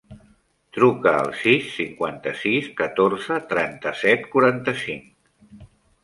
Truca 0.75 1.11
al 1.17 1.27
sis, 1.41 1.67
cinquanta-sis, 1.73 2.69
catorze, 2.79 3.37
trenta-set, 3.51 4.25
quaranta-cinc. 4.37 5.61